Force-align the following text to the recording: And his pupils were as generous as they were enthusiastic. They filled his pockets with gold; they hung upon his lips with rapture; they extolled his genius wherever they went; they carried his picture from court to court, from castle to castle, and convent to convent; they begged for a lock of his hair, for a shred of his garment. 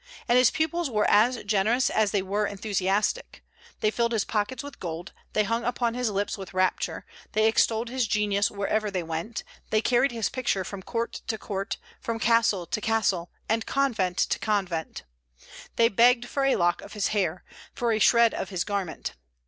And 0.27 0.35
his 0.35 0.49
pupils 0.49 0.89
were 0.89 1.07
as 1.07 1.43
generous 1.43 1.91
as 1.91 2.09
they 2.09 2.23
were 2.23 2.47
enthusiastic. 2.47 3.43
They 3.81 3.91
filled 3.91 4.13
his 4.13 4.25
pockets 4.25 4.63
with 4.63 4.79
gold; 4.79 5.13
they 5.33 5.43
hung 5.43 5.63
upon 5.63 5.93
his 5.93 6.09
lips 6.09 6.39
with 6.39 6.55
rapture; 6.55 7.05
they 7.33 7.47
extolled 7.47 7.87
his 7.89 8.07
genius 8.07 8.49
wherever 8.49 8.89
they 8.89 9.03
went; 9.03 9.43
they 9.69 9.79
carried 9.79 10.11
his 10.11 10.27
picture 10.27 10.63
from 10.63 10.81
court 10.81 11.21
to 11.27 11.37
court, 11.37 11.77
from 11.99 12.17
castle 12.17 12.65
to 12.65 12.81
castle, 12.81 13.29
and 13.47 13.67
convent 13.67 14.17
to 14.17 14.39
convent; 14.39 15.03
they 15.75 15.87
begged 15.87 16.25
for 16.25 16.45
a 16.45 16.55
lock 16.55 16.81
of 16.81 16.93
his 16.93 17.09
hair, 17.09 17.43
for 17.75 17.91
a 17.91 17.99
shred 17.99 18.33
of 18.33 18.49
his 18.49 18.63
garment. 18.63 19.13